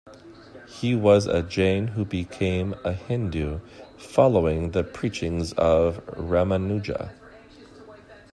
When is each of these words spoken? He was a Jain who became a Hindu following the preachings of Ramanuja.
He 0.67 0.95
was 0.95 1.27
a 1.27 1.43
Jain 1.43 1.89
who 1.89 2.05
became 2.05 2.73
a 2.83 2.91
Hindu 2.93 3.59
following 3.99 4.71
the 4.71 4.83
preachings 4.83 5.53
of 5.53 6.03
Ramanuja. 6.07 7.11